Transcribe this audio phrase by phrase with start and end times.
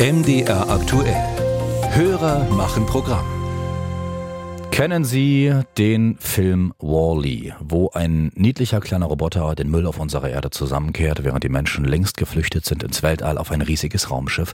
[0.00, 1.16] MDR aktuell.
[1.90, 3.26] Hörer machen Programm.
[4.70, 10.50] Kennen Sie den Film Wall-E, wo ein niedlicher kleiner Roboter den Müll auf unserer Erde
[10.50, 14.52] zusammenkehrt, während die Menschen längst geflüchtet sind ins Weltall auf ein riesiges Raumschiff?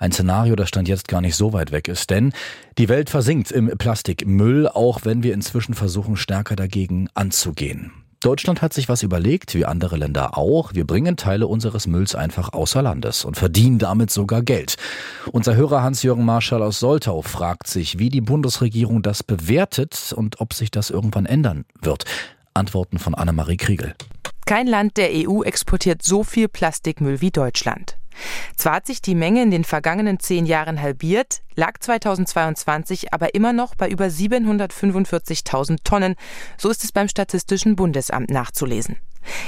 [0.00, 2.32] Ein Szenario, das Stand jetzt gar nicht so weit weg ist, denn
[2.76, 8.01] die Welt versinkt im Plastikmüll, auch wenn wir inzwischen versuchen, stärker dagegen anzugehen.
[8.22, 10.74] Deutschland hat sich was überlegt, wie andere Länder auch.
[10.74, 14.76] Wir bringen Teile unseres Mülls einfach außer Landes und verdienen damit sogar Geld.
[15.32, 20.54] Unser Hörer Hans-Jürgen Marschall aus Soltau fragt sich, wie die Bundesregierung das bewertet und ob
[20.54, 22.04] sich das irgendwann ändern wird.
[22.54, 23.94] Antworten von Annemarie Kriegel.
[24.46, 27.96] Kein Land der EU exportiert so viel Plastikmüll wie Deutschland.
[28.56, 33.52] Zwar hat sich die Menge in den vergangenen zehn Jahren halbiert, lag 2022 aber immer
[33.52, 36.14] noch bei über 745.000 Tonnen.
[36.56, 38.96] So ist es beim Statistischen Bundesamt nachzulesen.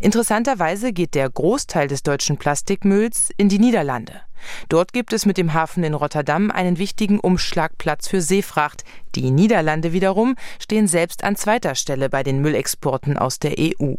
[0.00, 4.20] Interessanterweise geht der Großteil des deutschen Plastikmülls in die Niederlande.
[4.68, 8.84] Dort gibt es mit dem Hafen in Rotterdam einen wichtigen Umschlagplatz für Seefracht.
[9.14, 13.94] Die Niederlande wiederum stehen selbst an zweiter Stelle bei den Müllexporten aus der EU.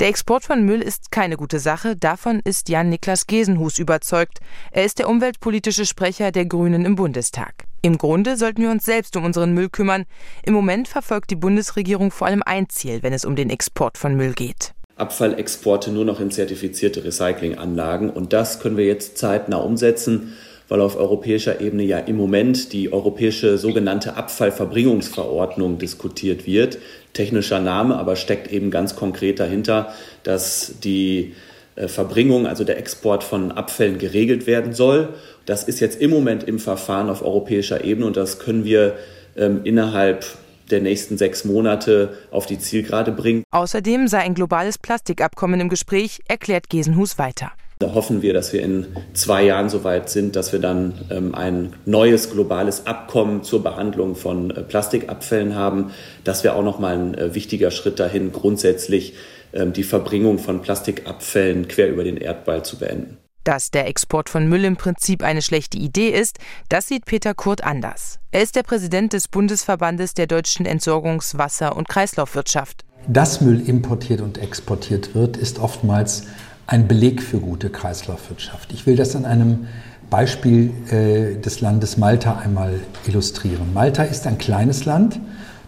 [0.00, 4.38] Der Export von Müll ist keine gute Sache, davon ist Jan-Niklas Gesenhus überzeugt.
[4.70, 7.64] Er ist der umweltpolitische Sprecher der Grünen im Bundestag.
[7.82, 10.04] Im Grunde sollten wir uns selbst um unseren Müll kümmern.
[10.42, 14.16] Im Moment verfolgt die Bundesregierung vor allem ein Ziel, wenn es um den Export von
[14.16, 14.72] Müll geht.
[14.96, 18.10] Abfallexporte nur noch in zertifizierte Recyclinganlagen.
[18.10, 20.32] Und das können wir jetzt zeitnah umsetzen
[20.68, 26.78] weil auf europäischer Ebene ja im Moment die europäische sogenannte Abfallverbringungsverordnung diskutiert wird.
[27.12, 31.34] Technischer Name, aber steckt eben ganz konkret dahinter, dass die
[31.76, 35.10] äh, Verbringung, also der Export von Abfällen geregelt werden soll.
[35.44, 38.94] Das ist jetzt im Moment im Verfahren auf europäischer Ebene und das können wir
[39.36, 40.24] ähm, innerhalb
[40.70, 43.44] der nächsten sechs Monate auf die Zielgerade bringen.
[43.52, 47.52] Außerdem sei ein globales Plastikabkommen im Gespräch, erklärt Gesenhus weiter.
[47.78, 51.34] Da hoffen wir, dass wir in zwei Jahren so weit sind, dass wir dann ähm,
[51.34, 55.90] ein neues globales Abkommen zur Behandlung von äh, Plastikabfällen haben.
[56.24, 59.14] Das wäre auch nochmal ein äh, wichtiger Schritt dahin, grundsätzlich
[59.52, 63.18] ähm, die Verbringung von Plastikabfällen quer über den Erdball zu beenden.
[63.44, 66.38] Dass der Export von Müll im Prinzip eine schlechte Idee ist,
[66.70, 68.18] das sieht Peter Kurt anders.
[68.32, 72.84] Er ist der Präsident des Bundesverbandes der deutschen Entsorgungs-, Wasser- und Kreislaufwirtschaft.
[73.06, 76.24] Dass Müll importiert und exportiert wird, ist oftmals
[76.66, 78.72] ein Beleg für gute Kreislaufwirtschaft.
[78.72, 79.66] Ich will das an einem
[80.10, 83.72] Beispiel äh, des Landes Malta einmal illustrieren.
[83.72, 85.20] Malta ist ein kleines Land.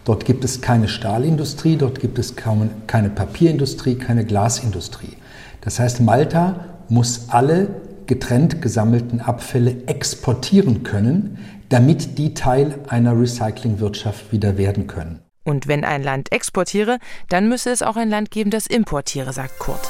[0.05, 5.17] Dort gibt es keine Stahlindustrie, dort gibt es kaum, keine Papierindustrie, keine Glasindustrie.
[5.61, 7.67] Das heißt, Malta muss alle
[8.07, 11.37] getrennt gesammelten Abfälle exportieren können,
[11.67, 15.19] damit die Teil einer Recyclingwirtschaft wieder werden können.
[15.43, 19.59] Und wenn ein Land exportiere, dann müsse es auch ein Land geben, das importiere, sagt
[19.59, 19.89] Kurt.